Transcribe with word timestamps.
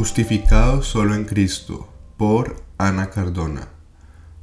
Justificado 0.00 0.82
solo 0.82 1.14
en 1.14 1.26
Cristo, 1.26 1.86
por 2.16 2.64
Ana 2.78 3.10
Cardona. 3.10 3.68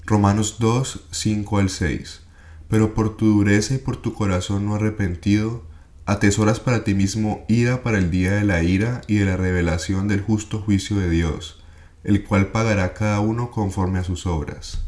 Romanos 0.06 0.58
2, 0.60 1.08
5 1.10 1.58
al 1.58 1.72
6. 1.72 2.22
Pero 2.70 2.94
por 2.94 3.18
tu 3.18 3.26
dureza 3.26 3.74
y 3.74 3.78
por 3.80 3.98
tu 3.98 4.14
corazón 4.14 4.68
no 4.68 4.76
arrepentido, 4.76 5.66
atesoras 6.06 6.60
para 6.60 6.84
ti 6.84 6.94
mismo 6.94 7.44
ira 7.48 7.82
para 7.82 7.98
el 7.98 8.12
día 8.12 8.34
de 8.34 8.44
la 8.44 8.62
ira 8.62 9.02
y 9.08 9.16
de 9.16 9.26
la 9.26 9.36
revelación 9.36 10.08
del 10.08 10.22
justo 10.22 10.62
juicio 10.62 10.98
de 10.98 11.10
Dios, 11.10 11.64
el 12.04 12.24
cual 12.24 12.52
pagará 12.52 12.94
cada 12.94 13.20
uno 13.20 13.50
conforme 13.50 13.98
a 13.98 14.04
sus 14.04 14.28
obras. 14.28 14.84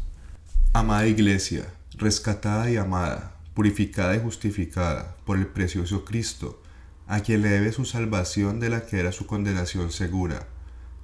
Amada 0.72 1.08
Iglesia, 1.08 1.64
rescatada 1.98 2.70
y 2.70 2.76
amada, 2.76 3.34
purificada 3.54 4.14
y 4.14 4.20
justificada 4.20 5.16
por 5.24 5.36
el 5.36 5.48
precioso 5.48 6.04
Cristo, 6.04 6.62
a 7.08 7.22
quien 7.22 7.42
le 7.42 7.48
debe 7.48 7.72
su 7.72 7.84
salvación 7.84 8.60
de 8.60 8.70
la 8.70 8.86
que 8.86 9.00
era 9.00 9.10
su 9.10 9.26
condenación 9.26 9.90
segura 9.90 10.46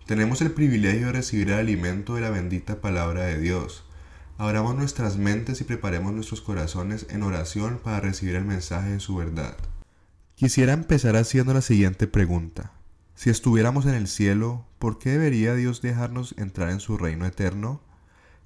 tenemos 0.06 0.40
el 0.40 0.52
privilegio 0.52 1.06
de 1.06 1.12
recibir 1.12 1.48
el 1.48 1.58
alimento 1.58 2.14
de 2.14 2.20
la 2.20 2.30
bendita 2.30 2.80
palabra 2.80 3.24
de 3.24 3.40
Dios. 3.40 3.84
Abramos 4.38 4.76
nuestras 4.76 5.16
mentes 5.16 5.60
y 5.60 5.64
preparemos 5.64 6.12
nuestros 6.12 6.40
corazones 6.40 7.06
en 7.10 7.24
oración 7.24 7.80
para 7.82 7.98
recibir 7.98 8.36
el 8.36 8.44
mensaje 8.44 8.90
de 8.90 9.00
su 9.00 9.16
verdad. 9.16 9.56
Quisiera 10.36 10.74
empezar 10.74 11.16
haciendo 11.16 11.54
la 11.54 11.60
siguiente 11.60 12.06
pregunta. 12.06 12.70
Si 13.16 13.30
estuviéramos 13.30 13.84
en 13.86 13.94
el 13.94 14.06
cielo, 14.06 14.64
¿por 14.78 15.00
qué 15.00 15.10
debería 15.10 15.54
Dios 15.54 15.82
dejarnos 15.82 16.36
entrar 16.38 16.70
en 16.70 16.78
su 16.78 16.96
reino 16.96 17.26
eterno? 17.26 17.80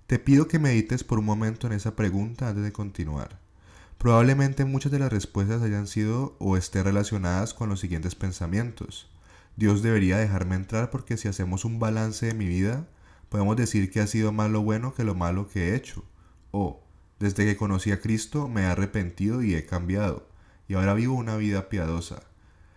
Te 0.07 0.19
pido 0.19 0.49
que 0.49 0.59
medites 0.59 1.05
por 1.05 1.19
un 1.19 1.27
momento 1.27 1.67
en 1.67 1.75
esa 1.75 1.95
pregunta 1.95 2.49
antes 2.49 2.65
de 2.65 2.73
continuar. 2.73 3.39
Probablemente 3.99 4.65
muchas 4.65 4.93
de 4.93 4.99
las 4.99 5.13
respuestas 5.13 5.61
hayan 5.61 5.87
sido 5.87 6.37
o 6.39 6.57
estén 6.57 6.85
relacionadas 6.85 7.53
con 7.53 7.69
los 7.69 7.81
siguientes 7.81 8.15
pensamientos. 8.15 9.11
Dios 9.61 9.83
debería 9.83 10.17
dejarme 10.17 10.55
entrar 10.55 10.89
porque 10.89 11.19
si 11.19 11.29
hacemos 11.29 11.67
un 11.67 11.79
balance 11.79 12.25
de 12.25 12.33
mi 12.33 12.47
vida, 12.47 12.89
podemos 13.29 13.59
decir 13.59 13.91
que 13.91 14.01
ha 14.01 14.07
sido 14.07 14.33
más 14.33 14.51
lo 14.51 14.63
bueno 14.63 14.95
que 14.95 15.05
lo 15.05 15.15
malo 15.15 15.51
que 15.51 15.69
he 15.69 15.77
hecho. 15.77 16.03
O, 16.51 16.83
desde 17.19 17.45
que 17.45 17.59
conocí 17.59 17.93
a 17.93 18.01
Cristo 18.01 18.49
me 18.49 18.63
he 18.63 18.65
arrepentido 18.65 19.43
y 19.43 19.55
he 19.55 19.67
cambiado, 19.67 20.27
y 20.67 20.73
ahora 20.73 20.95
vivo 20.95 21.13
una 21.13 21.37
vida 21.37 21.69
piadosa. 21.69 22.23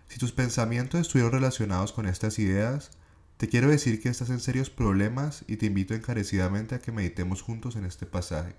Si 0.09 0.19
tus 0.19 0.33
pensamientos 0.33 0.99
estuvieron 0.99 1.31
relacionados 1.31 1.93
con 1.93 2.05
estas 2.05 2.37
ideas, 2.37 2.91
te 3.37 3.47
quiero 3.47 3.69
decir 3.69 4.01
que 4.01 4.09
estás 4.09 4.29
en 4.29 4.41
serios 4.41 4.69
problemas 4.69 5.45
y 5.47 5.55
te 5.55 5.67
invito 5.67 5.93
encarecidamente 5.93 6.75
a 6.75 6.79
que 6.79 6.91
meditemos 6.91 7.43
juntos 7.43 7.77
en 7.77 7.85
este 7.85 8.05
pasaje. 8.05 8.57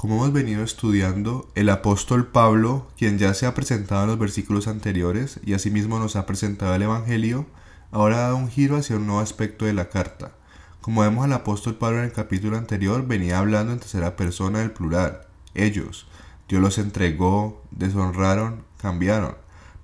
Como 0.00 0.14
hemos 0.14 0.32
venido 0.32 0.64
estudiando, 0.64 1.50
el 1.54 1.68
apóstol 1.68 2.28
Pablo, 2.28 2.86
quien 2.96 3.18
ya 3.18 3.34
se 3.34 3.44
ha 3.44 3.52
presentado 3.52 4.04
en 4.04 4.08
los 4.08 4.18
versículos 4.18 4.66
anteriores 4.66 5.38
y 5.44 5.52
asimismo 5.52 5.98
nos 5.98 6.16
ha 6.16 6.24
presentado 6.24 6.74
el 6.74 6.80
Evangelio, 6.80 7.44
ahora 7.90 8.16
ha 8.16 8.20
dado 8.22 8.36
un 8.36 8.48
giro 8.48 8.78
hacia 8.78 8.96
un 8.96 9.04
nuevo 9.04 9.20
aspecto 9.20 9.66
de 9.66 9.74
la 9.74 9.90
carta. 9.90 10.32
Como 10.80 11.02
vemos 11.02 11.26
al 11.26 11.34
apóstol 11.34 11.74
Pablo 11.74 11.98
en 11.98 12.06
el 12.06 12.12
capítulo 12.14 12.56
anterior, 12.56 13.06
venía 13.06 13.38
hablando 13.38 13.74
en 13.74 13.78
tercera 13.78 14.16
persona 14.16 14.60
del 14.60 14.70
plural. 14.70 15.20
Ellos, 15.52 16.06
Dios 16.48 16.62
los 16.62 16.78
entregó, 16.78 17.62
deshonraron, 17.70 18.64
cambiaron. 18.80 19.34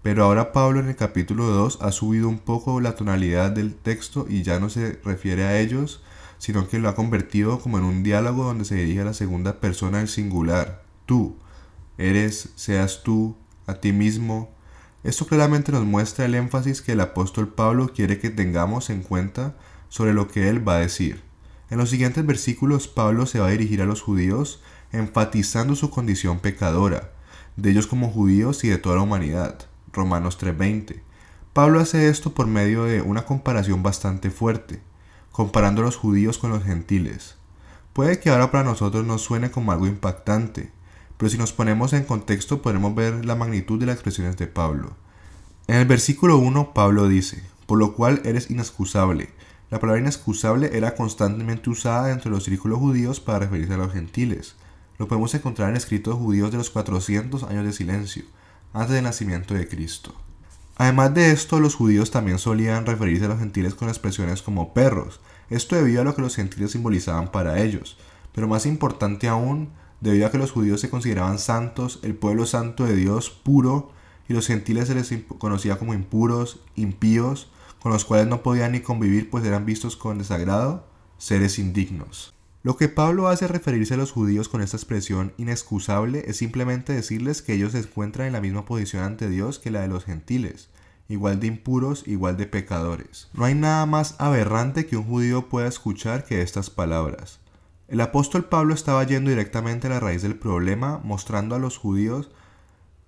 Pero 0.03 0.25
ahora 0.25 0.51
Pablo 0.51 0.81
en 0.81 0.89
el 0.89 0.97
capítulo 0.97 1.45
2 1.49 1.81
ha 1.83 1.93
subido 1.93 2.31
un 2.31 2.39
poco 2.39 2.81
la 2.81 2.95
tonalidad 2.95 3.51
del 3.51 3.75
texto 3.75 4.25
y 4.31 4.45
ya 4.45 4.61
no 4.61 4.71
se 4.71 4.99
refiere 5.05 5.45
a 5.45 5.61
ellos, 5.61 6.01
sino 6.39 6.69
que 6.69 6.79
lo 6.79 6.89
ha 6.89 6.95
convertido 6.95 7.61
como 7.61 7.79
en 7.79 7.85
un 7.85 8.03
diálogo 8.03 8.45
donde 8.45 8.65
se 8.65 8.75
dirige 8.75 9.01
a 9.01 9.07
la 9.07 9.15
segunda 9.15 9.61
persona 9.61 9.99
del 9.99 10.09
singular, 10.09 10.83
tú, 11.07 11.37
eres, 11.99 12.51
seas 12.57 13.03
tú, 13.03 13.37
a 13.67 13.75
ti 13.75 13.93
mismo. 13.93 14.51
Esto 15.03 15.27
claramente 15.27 15.73
nos 15.73 15.85
muestra 15.85 16.25
el 16.25 16.35
énfasis 16.35 16.83
que 16.83 16.93
el 16.93 17.01
apóstol 17.01 17.49
Pablo 17.49 17.93
quiere 17.95 18.19
que 18.19 18.31
tengamos 18.31 18.91
en 18.91 19.03
cuenta 19.03 19.57
sobre 19.89 20.13
lo 20.13 20.29
que 20.29 20.49
él 20.49 20.67
va 20.67 20.77
a 20.77 20.81
decir. 20.81 21.23
En 21.71 21.79
los 21.79 21.91
siguientes 21.91 22.25
versículos 22.25 22.89
Pablo 22.89 23.27
se 23.27 23.41
va 23.41 23.49
a 23.49 23.51
dirigir 23.51 23.83
a 23.83 23.87
los 23.87 24.03
judíos 24.03 24.63
enfatizando 24.93 25.75
su 25.75 25.91
condición 25.91 26.39
pecadora, 26.39 27.13
de 27.57 27.71
ellos 27.71 27.87
como 27.87 28.11
judíos 28.11 28.63
y 28.65 28.69
de 28.69 28.79
toda 28.79 28.97
la 28.97 29.03
humanidad. 29.03 29.67
Romanos 29.93 30.39
3:20. 30.39 31.03
Pablo 31.53 31.81
hace 31.81 32.09
esto 32.09 32.35
por 32.35 32.47
medio 32.47 32.85
de 32.85 33.01
una 33.01 33.25
comparación 33.25 33.83
bastante 33.83 34.31
fuerte 34.31 34.81
comparando 35.37 35.83
a 35.83 35.85
los 35.85 35.97
judíos 35.97 36.39
con 36.39 36.51
los 36.51 36.65
gentiles. 36.65 37.37
Puede 37.93 38.19
que 38.19 38.31
ahora 38.31 38.51
para 38.51 38.65
nosotros 38.65 39.05
nos 39.05 39.21
suene 39.21 39.51
como 39.51 39.71
algo 39.71 39.87
impactante, 39.87 40.73
pero 41.19 41.29
si 41.29 41.37
nos 41.37 41.53
ponemos 41.53 41.93
en 41.93 42.05
contexto 42.05 42.63
podemos 42.63 42.95
ver 42.95 43.23
la 43.27 43.37
magnitud 43.37 43.79
de 43.79 43.85
las 43.85 43.97
expresiones 43.97 44.39
de 44.39 44.47
Pablo. 44.47 44.97
En 45.67 45.77
el 45.77 45.85
versículo 45.85 46.39
1 46.39 46.73
Pablo 46.73 47.07
dice, 47.07 47.43
por 47.67 47.79
lo 47.79 47.93
cual 47.93 48.23
eres 48.25 48.51
inexcusable. 48.51 49.29
La 49.71 49.79
palabra 49.79 50.01
inexcusable 50.01 50.71
era 50.73 50.95
constantemente 50.95 51.69
usada 51.69 52.13
entre 52.13 52.31
los 52.31 52.45
círculos 52.45 52.79
judíos 52.79 53.21
para 53.21 53.41
referirse 53.41 53.75
a 53.75 53.77
los 53.77 53.93
gentiles. 53.93 54.57
Lo 54.97 55.07
podemos 55.07 55.35
encontrar 55.35 55.69
en 55.69 55.77
escritos 55.77 56.15
judíos 56.15 56.51
de 56.51 56.57
los 56.57 56.71
400 56.71 57.43
años 57.43 57.67
de 57.67 57.75
silencio, 57.75 58.25
antes 58.73 58.95
del 58.95 59.05
nacimiento 59.05 59.53
de 59.53 59.69
Cristo. 59.69 60.15
Además 60.79 61.13
de 61.13 61.31
esto, 61.31 61.61
los 61.61 61.75
judíos 61.75 62.11
también 62.11 62.39
solían 62.39 62.87
referirse 62.87 63.27
a 63.27 63.29
los 63.29 63.39
gentiles 63.39 63.75
con 63.75 63.91
expresiones 63.91 64.41
como 64.41 64.73
perros, 64.73 65.21
esto 65.51 65.77
debido 65.77 66.01
a 66.01 66.05
lo 66.05 66.15
que 66.15 66.23
los 66.23 66.37
gentiles 66.37 66.73
simbolizaban 66.73 67.31
para 67.31 67.63
ellos, 67.63 67.97
pero 68.33 68.49
más 68.49 68.67
importante 68.67 69.29
aún, 69.29 69.71
debido 70.01 70.27
a 70.27 70.31
que 70.31 70.39
los 70.39 70.53
judíos 70.53 70.81
se 70.81 70.91
consideraban 70.91 71.39
santos, 71.39 72.01
el 72.03 72.15
pueblo 72.15 72.47
santo 72.47 72.85
de 72.85 72.97
Dios 72.97 73.31
puro, 73.31 73.93
y 74.29 74.35
los 74.35 74.47
gentiles 74.47 74.89
se 74.89 74.95
les 74.95 75.13
conocía 75.39 75.79
como 75.79 75.95
impuros, 75.95 76.61
impíos, 76.75 77.51
con 77.81 77.93
los 77.93 78.05
cuales 78.05 78.27
no 78.27 78.43
podían 78.43 78.73
ni 78.73 78.81
convivir 78.81 79.31
pues 79.31 79.45
eran 79.45 79.67
vistos 79.67 79.97
con 79.97 80.19
desagrado, 80.19 80.89
seres 81.19 81.59
indignos. 81.59 82.35
Lo 82.63 82.77
que 82.77 82.89
Pablo 82.89 83.29
hace 83.29 83.47
referirse 83.47 83.95
a 83.95 83.97
los 83.97 84.11
judíos 84.11 84.49
con 84.49 84.61
esta 84.61 84.77
expresión 84.77 85.33
inexcusable 85.37 86.25
es 86.27 86.39
simplemente 86.39 86.93
decirles 86.93 87.41
que 87.41 87.53
ellos 87.53 87.73
se 87.73 87.79
encuentran 87.79 88.27
en 88.27 88.33
la 88.33 88.41
misma 88.41 88.65
posición 88.65 89.05
ante 89.05 89.29
Dios 89.29 89.61
que 89.61 89.71
la 89.71 89.83
de 89.83 89.89
los 89.89 90.05
gentiles, 90.05 90.69
igual 91.09 91.41
de 91.41 91.47
impuros, 91.47 92.03
igual 92.07 92.37
de 92.37 92.47
pecadores. 92.47 93.29
No 93.33 93.45
hay 93.45 93.55
nada 93.55 93.87
más 93.87 94.17
aberrante 94.19 94.87
que 94.87 94.97
un 94.97 95.05
judío 95.05 95.49
pueda 95.49 95.69
escuchar 95.69 96.25
que 96.25 96.43
estas 96.43 96.71
palabras. 96.71 97.41
El 97.89 98.01
apóstol 98.01 98.47
Pablo 98.47 98.75
estaba 98.75 99.05
yendo 99.05 99.31
directamente 99.31 99.87
a 99.87 99.91
la 99.91 100.01
raíz 100.01 100.23
del 100.23 100.37
problema, 100.37 101.01
mostrando 101.05 101.55
a 101.55 101.59
los 101.59 101.79
judíos 101.79 102.31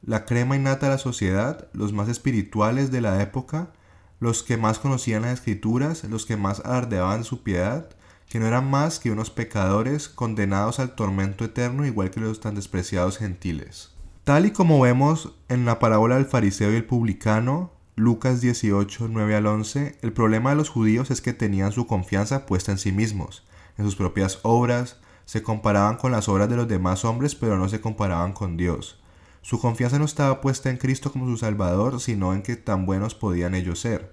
la 0.02 0.24
crema 0.24 0.54
innata 0.54 0.86
de 0.86 0.92
la 0.92 0.98
sociedad, 0.98 1.68
los 1.72 1.92
más 1.92 2.08
espirituales 2.08 2.92
de 2.92 3.00
la 3.00 3.20
época, 3.20 3.72
los 4.20 4.42
que 4.42 4.56
más 4.56 4.78
conocían 4.78 5.22
las 5.22 5.34
escrituras, 5.34 6.04
los 6.04 6.26
que 6.26 6.36
más 6.36 6.60
alardeaban 6.60 7.24
su 7.24 7.42
piedad, 7.42 7.90
que 8.28 8.38
no 8.38 8.46
eran 8.46 8.70
más 8.70 9.00
que 9.00 9.10
unos 9.10 9.30
pecadores 9.30 10.08
condenados 10.08 10.78
al 10.78 10.94
tormento 10.94 11.44
eterno 11.44 11.86
igual 11.86 12.10
que 12.10 12.20
los 12.20 12.40
tan 12.40 12.54
despreciados 12.54 13.18
gentiles. 13.18 13.90
Tal 14.24 14.46
y 14.46 14.50
como 14.50 14.80
vemos 14.80 15.32
en 15.48 15.64
la 15.64 15.78
parábola 15.78 16.16
del 16.16 16.26
fariseo 16.26 16.70
y 16.72 16.76
el 16.76 16.84
publicano, 16.84 17.72
Lucas 17.98 18.40
18, 18.40 19.08
9 19.10 19.34
al 19.34 19.46
11, 19.46 19.98
el 20.02 20.12
problema 20.12 20.50
de 20.50 20.56
los 20.56 20.68
judíos 20.68 21.10
es 21.10 21.20
que 21.20 21.32
tenían 21.32 21.72
su 21.72 21.88
confianza 21.88 22.46
puesta 22.46 22.70
en 22.70 22.78
sí 22.78 22.92
mismos, 22.92 23.44
en 23.76 23.84
sus 23.84 23.96
propias 23.96 24.38
obras, 24.42 24.98
se 25.24 25.42
comparaban 25.42 25.96
con 25.96 26.12
las 26.12 26.28
obras 26.28 26.48
de 26.48 26.54
los 26.54 26.68
demás 26.68 27.04
hombres 27.04 27.34
pero 27.34 27.58
no 27.58 27.68
se 27.68 27.80
comparaban 27.80 28.32
con 28.32 28.56
Dios. 28.56 29.00
Su 29.42 29.60
confianza 29.60 29.98
no 29.98 30.04
estaba 30.04 30.40
puesta 30.40 30.70
en 30.70 30.76
Cristo 30.76 31.10
como 31.10 31.26
su 31.26 31.38
Salvador, 31.38 32.00
sino 32.00 32.34
en 32.34 32.42
que 32.42 32.54
tan 32.54 32.86
buenos 32.86 33.16
podían 33.16 33.56
ellos 33.56 33.80
ser. 33.80 34.12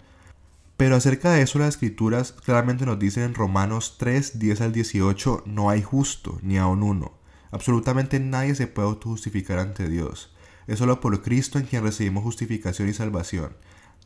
Pero 0.77 0.95
acerca 0.95 1.31
de 1.31 1.43
eso 1.43 1.59
las 1.59 1.69
escrituras 1.69 2.31
claramente 2.31 2.87
nos 2.87 2.97
dicen 2.97 3.23
en 3.23 3.33
Romanos 3.35 3.97
3, 3.99 4.39
10 4.39 4.61
al 4.61 4.73
18, 4.73 5.43
no 5.45 5.69
hay 5.69 5.83
justo, 5.83 6.39
ni 6.41 6.57
aun 6.57 6.81
uno. 6.81 7.13
Absolutamente 7.51 8.19
nadie 8.19 8.55
se 8.55 8.65
puede 8.65 8.87
autojustificar 8.87 9.59
ante 9.59 9.87
Dios. 9.87 10.35
Es 10.65 10.79
solo 10.79 10.99
por 10.99 11.21
Cristo 11.21 11.59
en 11.59 11.65
quien 11.65 11.83
recibimos 11.83 12.23
justificación 12.23 12.89
y 12.89 12.93
salvación. 12.93 13.55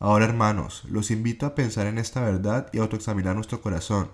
Ahora 0.02 0.24
hermanos, 0.24 0.84
los 0.88 1.10
invito 1.10 1.44
a 1.44 1.54
pensar 1.54 1.86
en 1.86 1.98
esta 1.98 2.22
verdad 2.22 2.70
y 2.72 2.78
autoexaminar 2.78 3.34
nuestro 3.34 3.60
corazón. 3.60 4.10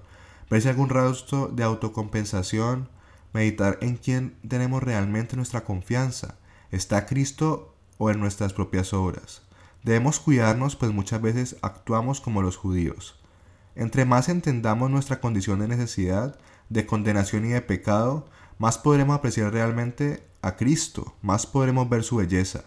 Ver 0.50 0.60
si 0.60 0.68
algún 0.68 0.88
rastro 0.88 1.46
de 1.46 1.62
autocompensación, 1.62 2.88
meditar 3.32 3.78
en 3.80 3.96
quién 3.96 4.36
tenemos 4.46 4.82
realmente 4.82 5.36
nuestra 5.36 5.62
confianza. 5.62 6.38
¿Está 6.72 7.06
Cristo 7.06 7.76
o 7.98 8.10
en 8.10 8.18
nuestras 8.18 8.52
propias 8.52 8.92
obras? 8.92 9.42
Debemos 9.84 10.18
cuidarnos 10.18 10.74
pues 10.74 10.90
muchas 10.90 11.22
veces 11.22 11.56
actuamos 11.62 12.20
como 12.20 12.42
los 12.42 12.56
judíos. 12.56 13.20
Entre 13.76 14.04
más 14.04 14.28
entendamos 14.28 14.90
nuestra 14.90 15.20
condición 15.20 15.60
de 15.60 15.68
necesidad, 15.68 16.36
de 16.68 16.84
condenación 16.84 17.44
y 17.44 17.50
de 17.50 17.62
pecado, 17.62 18.28
más 18.58 18.76
podremos 18.76 19.16
apreciar 19.16 19.52
realmente 19.52 20.26
a 20.42 20.56
Cristo, 20.56 21.14
más 21.22 21.46
podremos 21.46 21.88
ver 21.88 22.02
su 22.02 22.16
belleza. 22.16 22.64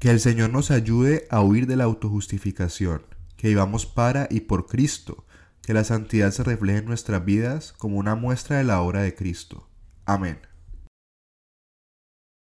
Que 0.00 0.08
el 0.10 0.18
Señor 0.18 0.48
nos 0.48 0.70
ayude 0.70 1.26
a 1.28 1.42
huir 1.42 1.66
de 1.66 1.76
la 1.76 1.84
autojustificación, 1.84 3.02
que 3.36 3.48
vivamos 3.48 3.84
para 3.84 4.28
y 4.30 4.40
por 4.40 4.66
Cristo, 4.66 5.26
que 5.60 5.74
la 5.74 5.84
santidad 5.84 6.30
se 6.30 6.42
refleje 6.42 6.78
en 6.78 6.86
nuestras 6.86 7.22
vidas 7.22 7.74
como 7.76 7.98
una 7.98 8.14
muestra 8.14 8.56
de 8.56 8.64
la 8.64 8.80
obra 8.80 9.02
de 9.02 9.14
Cristo. 9.14 9.68
Amén. 10.06 10.38